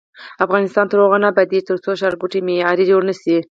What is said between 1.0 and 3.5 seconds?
هغو نه ابادیږي، ترڅو ښارګوټي معیاري جوړ نشي.